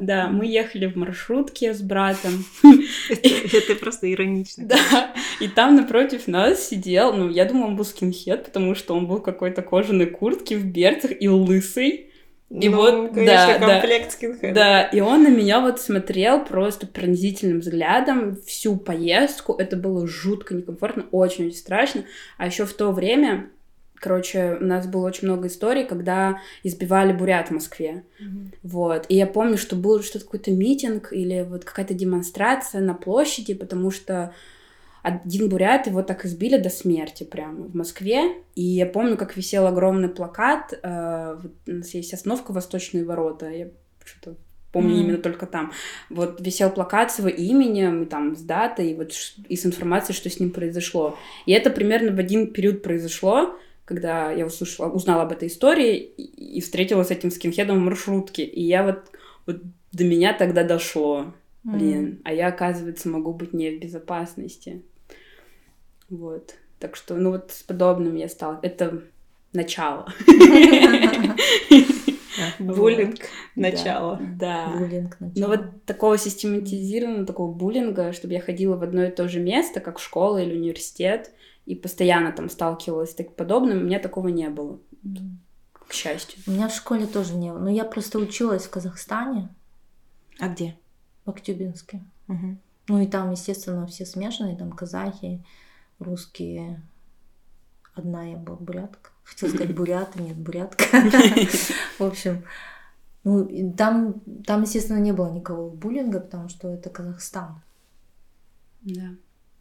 [0.00, 2.44] Да, мы ехали в маршрутке с братом.
[3.08, 4.66] Это просто иронично.
[4.66, 9.06] Да, и там напротив нас сидел, ну, я думала, он был скинхед, потому что он
[9.06, 12.10] был какой-то кожаной куртке в берцах и лысый.
[12.50, 13.80] И Ну, вот, конечно, да, да.
[13.80, 14.54] комплект скинхеда.
[14.54, 19.54] Да, и он на меня вот смотрел просто пронзительным взглядом всю поездку.
[19.54, 22.04] Это было жутко некомфортно, очень-очень страшно.
[22.38, 23.50] А еще в то время,
[24.04, 28.04] Короче, у нас было очень много историй, когда избивали бурят в Москве.
[28.62, 29.06] Вот.
[29.08, 33.90] И я помню, что был что-то какой-то митинг или вот какая-то демонстрация на площади, потому
[33.90, 34.34] что
[35.02, 38.34] один бурят его так избили до смерти прямо в Москве.
[38.54, 40.78] И я помню, как висел огромный плакат.
[40.82, 43.48] Э, у нас есть остановка Восточные ворота.
[43.48, 43.68] Я
[44.04, 44.36] что-то
[44.70, 45.02] помню Мгм.
[45.02, 45.72] именно только там.
[46.10, 49.12] Вот висел плакат с его именем, и там с датой, и вот
[49.48, 51.16] и с информацией, что с ним произошло.
[51.46, 56.56] И это примерно в один период произошло, когда я услышала, узнала об этой истории и,
[56.58, 58.44] и встретилась с этим скинхедом в маршрутке.
[58.44, 59.10] И я вот,
[59.46, 59.60] вот
[59.92, 61.34] до меня тогда дошло.
[61.64, 64.82] Блин, а я, оказывается, могу быть не в безопасности.
[66.10, 66.54] Вот.
[66.78, 68.60] Так что, ну вот с подобным я стала.
[68.62, 69.02] Это
[69.54, 70.06] начало.
[72.58, 73.20] Буллинг.
[73.56, 74.20] Начало.
[74.38, 74.74] Да.
[74.76, 75.48] Буллинг Но начало.
[75.48, 79.98] вот такого систематизированного, такого буллинга, чтобы я ходила в одно и то же место, как
[79.98, 81.32] школа или университет,
[81.66, 84.78] и постоянно там сталкивалась с таким подобным, у меня такого не было,
[85.88, 86.42] к счастью.
[86.46, 87.58] У меня в школе тоже не было.
[87.60, 89.48] Но я просто училась в Казахстане,
[90.38, 90.76] А где?
[91.24, 92.02] в Актюбинске.
[92.26, 92.58] Мгм.
[92.88, 95.42] Ну и там, естественно, все смешанные, там казахи,
[95.98, 96.82] русские.
[97.94, 99.10] Одна я была бурятка.
[99.24, 100.84] Хотела сказать бурята, нет, бурятка.
[101.98, 102.44] В общем,
[103.22, 107.62] ну, там, там, естественно, не было никакого буллинга, потому что это Казахстан.
[108.82, 109.14] Да.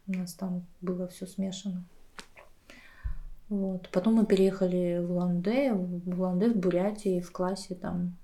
[0.08, 1.86] У нас там было все смешано.
[3.50, 3.90] Вот.
[3.92, 8.18] Потом мы переехали в Ланде, в Ланде, в Бурятии, в классе там.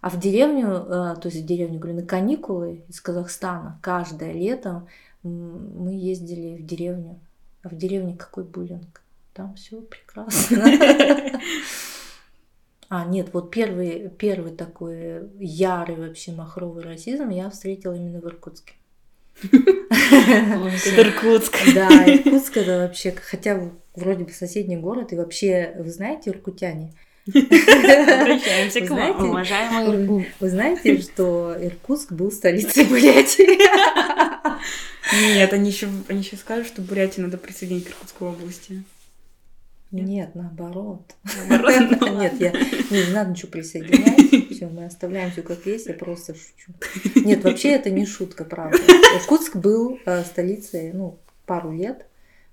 [0.00, 4.86] А в деревню, э, то есть в деревню, говорю, на каникулы из Казахстана каждое лето
[5.22, 7.18] мы ездили в деревню.
[7.62, 9.02] А в деревне какой буллинг?
[9.34, 10.64] Там все прекрасно.
[12.88, 18.74] А, нет, вот первый, первый такой ярый вообще махровый расизм я встретила именно в Иркутске.
[20.10, 21.56] Это Иркутск.
[21.74, 26.92] Да, Иркутск это вообще, хотя вроде бы соседний город, и вообще, вы знаете, иркутяне?
[27.28, 29.30] Обращаемся к вам.
[29.30, 33.58] Уважаемый вы, вы знаете, что Иркутск был столицей Бурятии?
[35.34, 38.84] Нет, они еще, они еще скажут, что Бурятию надо присоединить к Иркутской области.
[39.90, 41.14] Нет, наоборот.
[41.48, 44.50] Ну Нет, я не, не надо ничего присоединять.
[44.52, 46.72] Все, мы оставляем все как есть, я просто шучу.
[47.24, 48.78] Нет, вообще это не шутка, правда.
[48.78, 52.06] Иркутск был э, столицей, ну, пару лет,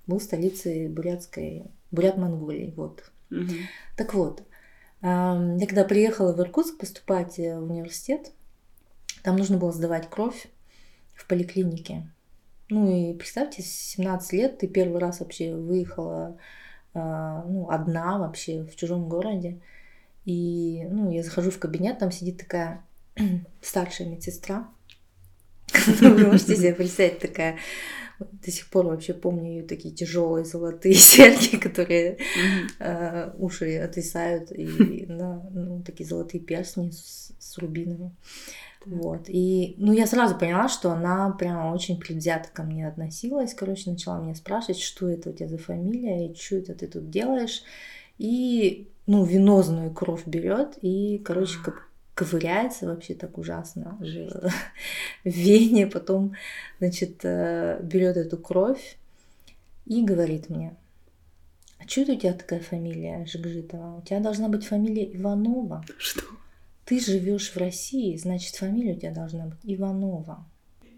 [0.06, 3.10] был столицей бурятской, бурят-монголии, вот.
[3.30, 3.56] Мгм.
[3.96, 4.42] Так вот,
[5.02, 8.32] эм, я когда приехала в Иркутск поступать э, в университет,
[9.22, 10.48] там нужно было сдавать кровь
[11.14, 12.10] в поликлинике.
[12.68, 16.38] Ну и представьте, с 17 лет ты первый раз вообще выехала
[16.94, 19.60] э, ну, одна вообще в чужом городе.
[20.24, 22.84] И ну, я захожу в кабинет, там сидит такая
[23.60, 24.68] старшая медсестра.
[26.00, 27.56] Вы можете себе представить, такая
[28.18, 32.18] до сих пор вообще помню ее такие тяжелые золотые серьги, которые
[32.78, 38.12] э, уши отвисают, и на, ну, такие золотые перстни с, с рубинами.
[38.86, 39.24] Вот.
[39.28, 43.54] И, ну, я сразу поняла, что она прямо очень предвзято ко мне относилась.
[43.54, 47.10] Короче, начала меня спрашивать, что это у тебя за фамилия, и что это ты тут
[47.10, 47.62] делаешь.
[48.18, 54.04] И, ну, венозную кровь берет и, короче, как ковыряется вообще так ужасно в
[55.24, 56.34] в вене, потом,
[56.78, 58.96] значит, берет эту кровь
[59.86, 60.76] и говорит мне,
[61.78, 63.98] а что это у тебя такая фамилия Жигжитова?
[63.98, 65.84] У тебя должна быть фамилия Иванова.
[65.98, 66.22] Что?
[66.84, 70.46] Ты живешь в России, значит, фамилия у тебя должна быть Иванова.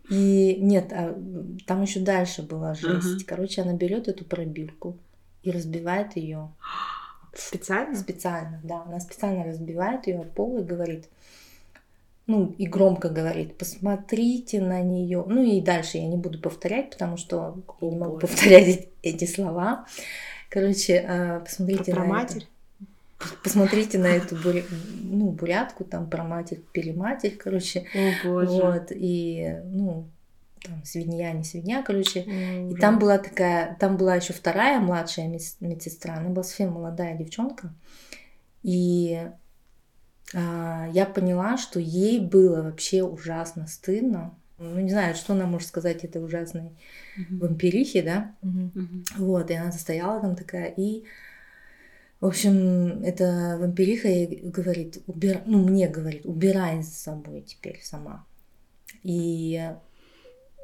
[0.09, 1.21] И нет, а,
[1.67, 3.07] там еще дальше была жесть.
[3.17, 3.25] Ага.
[3.27, 4.97] Короче, она берет эту пробирку
[5.43, 6.53] и разбивает ее
[7.37, 7.97] Специально?
[7.97, 11.09] специально, да, она специально разбивает ее пол и говорит,
[12.27, 15.23] ну и громко говорит, посмотрите на нее.
[15.27, 19.25] Ну и дальше я не буду повторять, потому что я не могу повторять эти- эти
[19.27, 19.87] слова.
[20.51, 22.37] Короче, э, посмотрите Про на матерь?
[22.39, 22.47] это.
[23.43, 24.65] Посмотрите на эту буря-
[25.03, 27.87] ну, бурятку, там про матерь, перематерь, короче.
[27.95, 28.49] О, боже.
[28.51, 30.05] Вот, и, ну,
[30.67, 32.25] там, свинья, не свинья, короче.
[32.25, 32.81] М, И ужас.
[32.81, 37.73] там была такая, там была еще вторая младшая медсестра, она была совсем молодая девчонка.
[38.63, 39.31] И
[40.35, 44.35] а, я поняла, что ей было вообще ужасно стыдно.
[44.59, 46.71] Ну, не знаю, что она может сказать этой ужасной
[47.17, 47.39] Мгм.
[47.41, 48.35] вампирихе, да?
[48.43, 49.05] Мгм.
[49.17, 51.05] Вот, и она стояла там такая, и,
[52.21, 55.43] в общем, эта вампириха ей говорит, убир...
[55.47, 58.25] ну, мне говорит, убирай за собой теперь сама.
[59.03, 59.73] И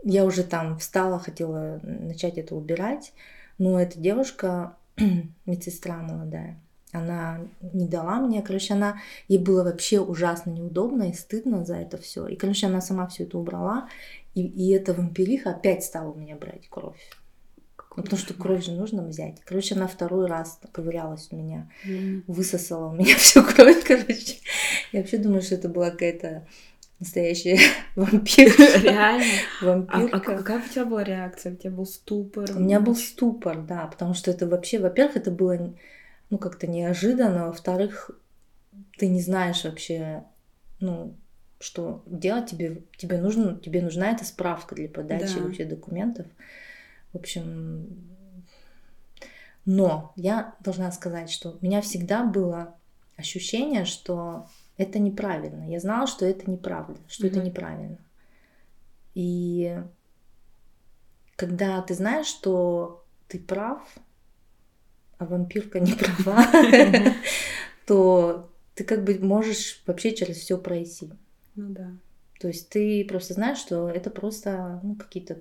[0.02, 3.12] я уже там встала, хотела начать это убирать,
[3.58, 4.76] но эта девушка,
[5.46, 6.58] медсестра молодая,
[6.92, 7.40] она
[7.72, 12.26] не дала мне, короче, она, ей было вообще ужасно неудобно и стыдно за это все.
[12.26, 13.88] И, короче, она сама все это убрала,
[14.34, 17.00] и, и эта вампириха опять стала у меня брать кровь.
[17.96, 19.40] Ну, потому что кровь же нужно взять.
[19.44, 22.24] Короче, она второй раз ковырялась у меня, Блин.
[22.26, 24.38] высосала у меня всю кровь, короче.
[24.92, 26.46] Я вообще думаю, что это была какая-то
[27.02, 27.58] настоящая
[27.96, 28.78] вампирка.
[28.80, 29.86] Реально?
[29.88, 31.52] А, а какая у тебя была реакция?
[31.52, 32.48] У тебя был ступор?
[32.54, 35.74] У меня был ступор, да, потому что это вообще, во-первых, это было
[36.30, 38.10] ну как-то неожиданно, во-вторых,
[38.96, 40.24] ты не знаешь вообще,
[40.80, 41.14] ну
[41.60, 45.42] что делать тебе, тебе нужно, тебе нужна эта справка для подачи Да.
[45.42, 46.26] вообще документов.
[47.12, 47.86] В общем,
[49.64, 52.74] но я должна сказать, что у меня всегда было
[53.16, 55.68] ощущение, что это неправильно.
[55.70, 57.46] Я знала, что это неправда, что это Мгм.
[57.46, 57.98] неправильно.
[59.14, 59.78] И
[61.36, 63.82] когда ты знаешь, что ты прав,
[65.18, 66.44] а вампирка не права,
[67.86, 71.10] то ты как бы можешь вообще через все пройти.
[71.54, 71.90] Ну да.
[72.40, 75.38] То есть ты просто знаешь, что это просто ну, какие-то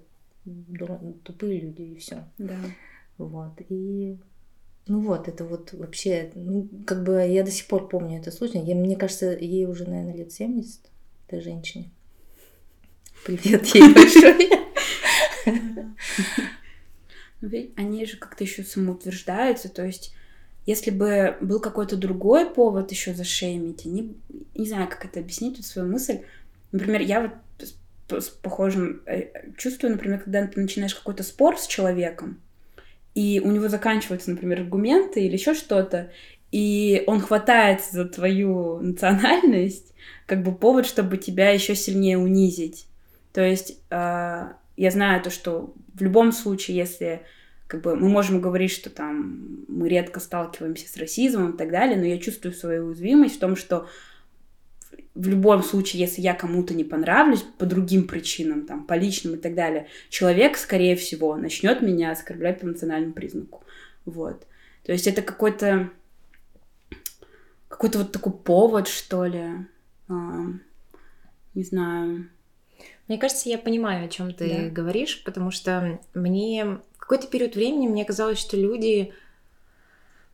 [1.24, 2.28] тупые люди и все.
[2.38, 2.58] Да.
[3.18, 3.54] Вот.
[3.70, 4.18] И
[4.88, 8.60] ну вот, это вот вообще, ну, как бы я до сих пор помню этот случай.
[8.60, 10.82] Я, мне кажется, ей уже, наверное, лет 70,
[11.28, 11.92] этой женщине.
[13.26, 14.50] Привет ей большой.
[17.42, 20.14] Ну, ведь они же как-то еще самоутверждаются, то есть
[20.66, 24.16] если бы был какой-то другой повод еще зашеймить, они,
[24.54, 26.20] не знаю, как это объяснить, тут свою мысль.
[26.72, 32.40] Например, я вот с, похожим э, чувствую, например, когда ты начинаешь какой-то спор с человеком,
[33.16, 36.12] и у него заканчиваются, например, аргументы или еще что-то,
[36.52, 39.94] и он хватается за твою национальность,
[40.26, 42.88] как бы повод, чтобы тебя еще сильнее унизить.
[43.34, 44.48] То есть э,
[44.78, 47.22] я знаю то, что в любом случае, если
[47.68, 51.98] как бы мы можем говорить, что там мы редко сталкиваемся с расизмом и так далее,
[51.98, 53.88] но я чувствую свою уязвимость в том, что
[55.14, 59.38] в любом случае, если я кому-то не понравлюсь по другим причинам, там, по личным и
[59.38, 63.64] так далее, человек, скорее всего, начнет меня оскорблять по национальному признаку.
[64.06, 64.48] Вот.
[64.84, 65.90] То есть это какой-то
[67.68, 69.44] какой-то вот такой повод, что ли.
[70.08, 70.14] А,
[71.56, 72.28] не знаю.
[73.08, 74.70] Мне кажется, я понимаю, о чем ты Да.
[74.70, 79.14] говоришь, потому что мне в какой-то период времени мне казалось, что люди,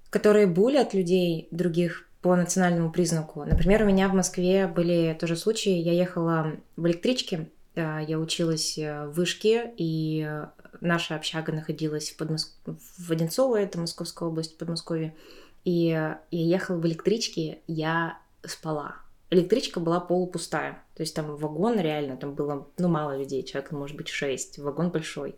[0.10, 3.43] которые булят людей других по национальному признаку.
[3.43, 5.73] Например, у меня в Москве были тоже случаи.
[5.73, 10.47] Я ехала в электричке, э, я училась э, в Вышке, и э,
[10.82, 12.56] наша общага находилась в, Подмоск...
[12.65, 15.15] в Одинцово, это Московская область, Подмосковье.
[15.63, 18.95] И э, я ехала в электричке, я спала.
[19.30, 20.84] Электричка была полупустая.
[20.95, 24.58] То есть там вагон реально, там было, ну, мало людей, человек, ну, может быть, шесть.
[24.58, 25.36] Вагон большой.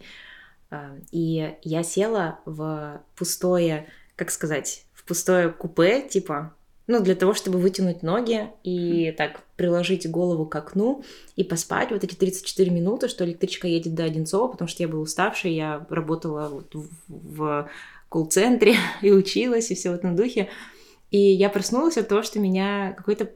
[0.70, 6.54] А, И я села в пустое, как сказать, в пустое купе, типа,
[6.90, 11.04] ну, для того, чтобы вытянуть ноги и так приложить голову к окну
[11.36, 15.04] и поспать вот эти 34 минуты, что электричка едет до Одинцова, потому что я была
[15.04, 17.70] уставшая, я работала вот в, в
[18.10, 20.50] колл-центре и училась, и все в этом духе.
[21.12, 23.30] И я проснулась от того, что меня какой-то...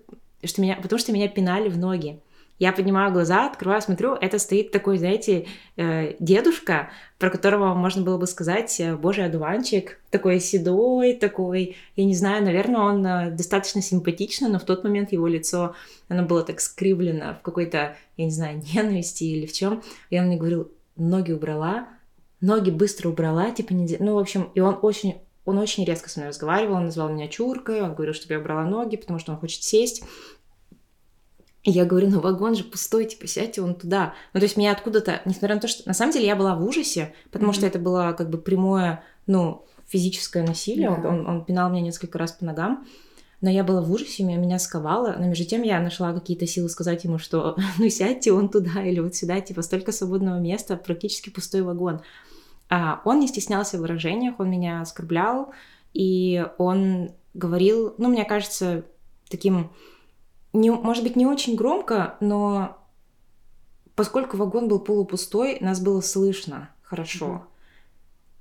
[0.44, 2.20] Что меня, потому что меня пинали в ноги.
[2.64, 8.18] Я поднимаю глаза, открываю, смотрю, это стоит такой, знаете, э, дедушка, про которого можно было
[8.18, 13.82] бы сказать, э, божий одуванчик, такой седой, такой, я не знаю, наверное, он э, достаточно
[13.82, 15.76] симпатичный, но в тот момент его лицо,
[16.08, 19.84] оно было так скривлено в какой-то, я не знаю, ненависти или в чем.
[20.10, 21.90] И он мне говорил, ноги убрала,
[22.40, 23.98] ноги быстро убрала, типа, не...
[24.00, 27.28] ну, в общем, и он очень он очень резко со мной разговаривал, он назвал меня
[27.28, 30.06] чуркой, он говорил, чтобы я убрала ноги, потому что он хочет сесть.
[31.64, 34.14] И я говорю, ну вагон же пустой, типа, сядьте он туда.
[34.34, 35.88] Ну, то есть меня откуда-то, несмотря на то, что...
[35.88, 37.54] На самом деле я была в ужасе, потому Мгм.
[37.54, 40.90] что это было как бы прямое, ну, физическое насилие.
[41.02, 41.10] Да.
[41.10, 42.86] Он, он пинал меня несколько раз по ногам.
[43.40, 45.16] Но я была в ужасе, меня, меня сковало.
[45.18, 49.00] Но между тем я нашла какие-то силы сказать ему, что ну сядьте он туда или
[49.00, 52.02] вот сюда, типа столько свободного места, практически пустой вагон.
[52.70, 55.54] А он не стеснялся в выражениях, он меня оскорблял,
[55.94, 58.84] и он говорил, ну, мне кажется,
[59.30, 59.72] таким,
[60.54, 62.78] не, может быть, не очень громко, но
[63.96, 67.28] поскольку вагон был полупустой, нас было слышно хорошо.
[67.28, 67.44] Мгм.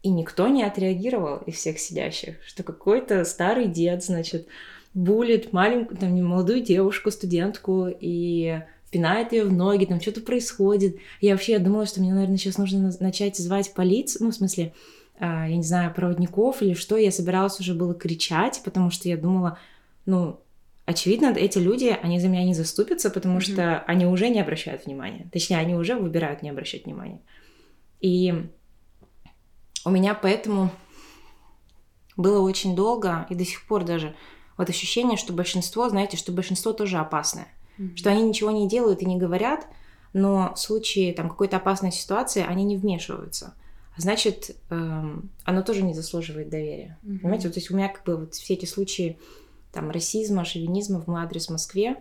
[0.02, 4.48] И никто не отреагировал из всех сидящих, что какой-то старый дед, значит,
[4.94, 8.60] булит маленькую, там, не молодую девушку, студентку, и
[8.90, 10.96] пинает ее в ноги, там что-то происходит.
[11.20, 14.74] Я вообще думала, что мне, наверное, сейчас нужно на- начать звать полицию, ну, в смысле,
[15.18, 16.96] а, я не знаю, проводников или что.
[16.96, 19.58] Я собиралась уже было кричать, потому что я думала,
[20.04, 20.40] ну,
[20.86, 23.42] очевидно, эти люди, они за меня не заступятся, потому Мгм.
[23.42, 25.28] что они уже не обращают внимания.
[25.32, 27.20] Точнее, они уже выбирают не обращать внимания.
[28.00, 28.32] И
[29.84, 30.70] у меня поэтому
[32.16, 34.14] было очень долго, и до сих пор даже,
[34.56, 37.48] вот ощущение, что большинство, знаете, что большинство тоже опасное.
[37.78, 37.96] Мгм.
[37.96, 39.66] Что они ничего не делают и не говорят,
[40.12, 43.54] но в случае там какой-то опасной ситуации они не вмешиваются.
[43.98, 46.98] значит, эм, оно тоже не заслуживает доверия.
[47.02, 47.18] Мгм.
[47.20, 49.18] Понимаете, вот, то есть у меня как бы вот все эти случаи
[49.72, 51.96] там расизма, шовинизма в мой адрес в Москве.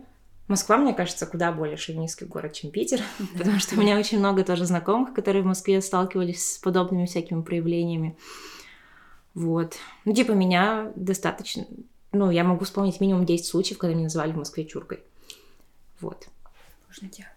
[0.48, 3.02] Москва, мне кажется, куда более шовинистский город, чем Питер,
[3.38, 7.42] потому что у меня очень много тоже знакомых, которые в Москве сталкивались с подобными всякими
[7.42, 8.18] проявлениями.
[9.34, 9.76] Вот.
[10.04, 11.66] Ну, типа, меня достаточно...
[12.12, 15.00] Ну, я могу вспомнить минимум 10 случаев, когда меня называли в Москве чуркой.
[16.02, 16.28] Вот.
[16.90, 17.32] Можно тебя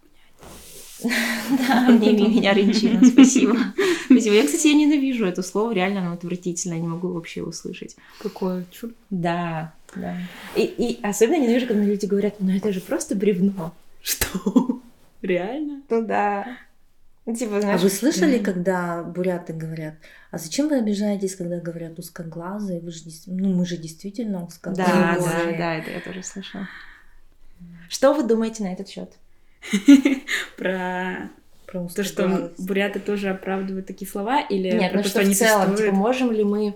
[1.03, 3.57] Да, обними меня, Ренчина, спасибо.
[4.21, 4.35] Спасибо.
[4.35, 7.95] Я, кстати, я ненавижу это слово, реально оно отвратительно, я не могу вообще его услышать.
[8.19, 8.93] Какое чудо.
[9.09, 10.17] Да, да.
[10.55, 13.73] И, и особенно ненавижу, когда люди говорят, ну это же просто бревно.
[14.01, 14.81] Что?
[15.21, 15.81] Реально?
[15.89, 16.57] Ну да.
[17.27, 18.43] Ну, Типа, А знаешь, вы слышали, да.
[18.43, 19.95] когда буряты говорят,
[20.29, 22.79] а зачем вы обижаетесь, когда говорят узкоглазые?
[22.81, 25.51] Вы же, ну, мы же действительно Да, узкоглазые.
[25.53, 26.67] да, да, это я тоже слышала.
[27.89, 29.11] Что вы думаете на этот счет?
[30.57, 31.31] Про
[31.67, 32.65] Про то, что узкоглазость.
[32.65, 34.41] буряты тоже оправдывают такие слова?
[34.41, 35.79] Или Нет, ну то, что они в целом, существуют?
[35.91, 36.75] типа, можем ли мы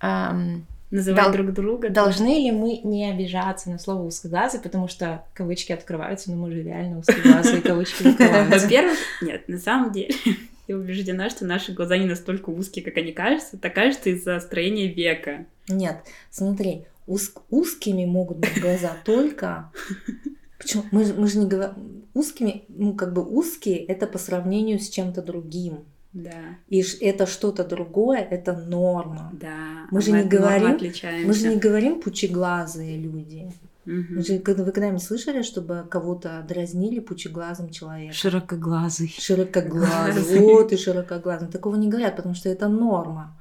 [0.00, 1.88] ам, Называть дол- друг друга?
[1.90, 6.62] Должны ли мы не обижаться на слово узкоглазый, потому что кавычки открываются, но мы же
[6.62, 8.58] реально узкоглазые, кавычки закрываются.
[8.60, 10.14] Во-первых, нет, на самом деле,
[10.68, 13.58] я убеждена, что наши глаза не настолько узкие, как они кажутся.
[13.58, 15.46] Так кажется из-за строения века.
[15.68, 15.96] Нет,
[16.30, 19.70] смотри, уз- узкими могут быть глаза только...
[20.58, 20.82] Почему?
[20.92, 21.74] Мы, же- мы же не говорим...
[22.14, 25.78] Узкими, ну, как бы узкие, это по сравнению с чем-то другим.
[26.12, 26.30] Да,
[26.68, 29.32] И это что-то другое, это норма.
[29.40, 29.86] да.
[29.90, 30.78] Мы же Мы не говорим-.
[31.26, 33.50] Мы же не говорим пучеглазые люди.
[33.84, 34.06] Мгм.
[34.16, 38.14] Мы же, когда- вы когда-нибудь слышали, чтобы кого-то дразнили пучеглазым человеком?
[38.14, 39.12] Широкоглазый.
[39.18, 40.22] Широкоглазый.
[40.22, 40.38] Глазый.
[40.54, 41.48] Вот и широкоглазый.
[41.48, 43.36] Такого не говорят, потому что это норма.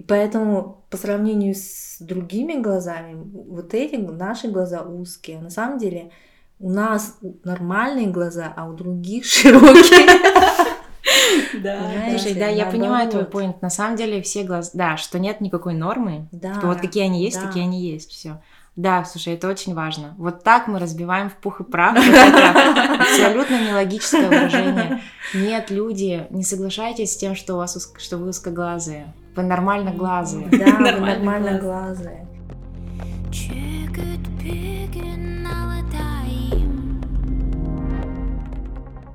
[0.00, 5.40] И поэтому по сравнению с другими глазами, вот эти наши глаза узкие.
[5.40, 6.10] На самом деле
[6.58, 10.08] у нас нормальные глаза, а у других широкие.
[11.62, 11.78] Да.
[12.10, 13.60] Слушай, да, я понимаю твой поинт.
[13.60, 14.70] На самом деле все глаза...
[14.74, 16.54] Да, что нет никакой нормы, Да.
[16.54, 18.40] что вот какие они есть, такие они есть, все.
[18.76, 20.14] Да, слушай, это очень важно.
[20.16, 21.96] Вот так мы разбиваем в пух и прах.
[21.96, 25.02] Это абсолютно нелогическое выражение.
[25.34, 29.12] Нет, люди, не соглашайтесь с тем, что у вас что вы узкоглазые.
[29.36, 30.48] Вы нормально глазые.
[30.48, 32.26] Да, вы нормально глазые.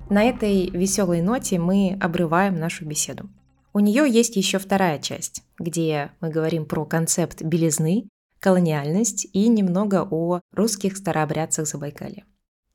[0.10, 3.28] На этой веселой ноте мы обрываем нашу беседу.
[3.74, 8.08] У нее есть еще вторая часть, где мы говорим про концепт белизны,
[8.40, 12.24] колониальность и немного о русских старообрядцах Забайкалья.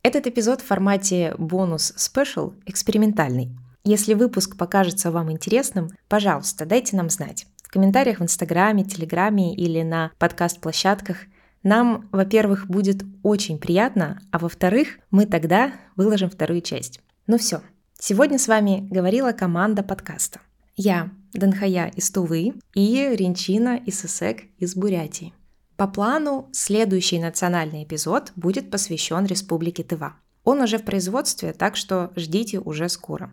[0.02, 3.56] Этот эпизод в формате бонус спешл экспериментальный.
[3.84, 7.46] Если выпуск покажется вам интересным, пожалуйста, дайте нам знать.
[7.62, 11.16] В комментариях в Инстаграме, Телеграме или на подкаст-площадках.
[11.62, 17.00] Нам, во-первых, будет очень приятно, а во-вторых, мы тогда выложим вторую часть.
[17.26, 17.62] Ну все,
[17.98, 20.40] сегодня с вами говорила команда подкаста.
[20.76, 25.32] Я, Данхая из Тувы и Ренчина и Сысек из Бурятии.
[25.76, 30.16] По плану, следующий национальный эпизод будет посвящен Республике Тыва.
[30.44, 33.30] Он уже в производстве, так что ждите уже скоро.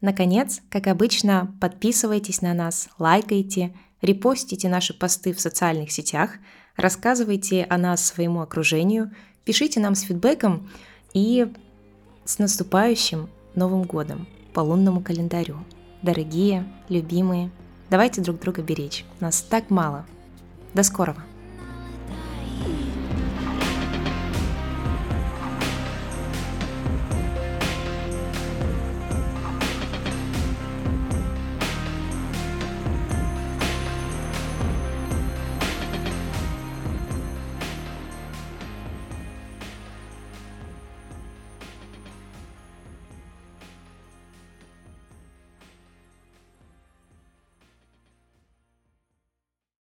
[0.00, 6.36] Наконец, как обычно, подписывайтесь на нас, лайкайте, репостите наши посты в социальных сетях,
[6.76, 9.10] рассказывайте о нас своему окружению,
[9.44, 10.70] пишите нам с фидбэком
[11.14, 11.52] и
[12.24, 15.56] с наступающим Новым годом по лунному календарю.
[16.02, 17.50] Дорогие, любимые,
[17.90, 19.04] давайте друг друга беречь.
[19.18, 20.06] Нас так мало.
[20.74, 21.27] До скорого!